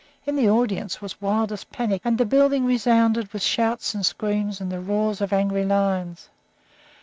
In 0.25 0.35
the 0.35 0.49
audience 0.49 0.99
was 0.99 1.21
wildest 1.21 1.71
panic, 1.71 2.01
and 2.03 2.17
the 2.17 2.25
building 2.25 2.65
resounded 2.65 3.31
with 3.31 3.43
shouts 3.43 3.93
and 3.93 4.03
screams 4.03 4.59
and 4.59 4.71
the 4.71 4.79
roars 4.81 5.21
of 5.21 5.31
angry 5.31 5.63
lions. 5.63 6.27